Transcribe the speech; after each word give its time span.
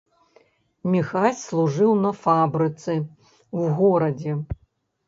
Міхась 0.93 1.43
служыў 1.49 1.91
на 2.07 2.11
фабрыцы 2.25 2.93
ў 2.97 3.59
горадзе. 3.81 4.33